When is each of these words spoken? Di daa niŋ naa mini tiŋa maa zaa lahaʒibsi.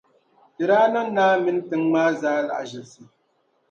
Di 0.55 0.63
daa 0.69 0.87
niŋ 0.93 1.07
naa 1.17 1.35
mini 1.43 1.61
tiŋa 1.69 1.87
maa 1.93 2.09
zaa 2.21 2.39
lahaʒibsi. 2.47 3.01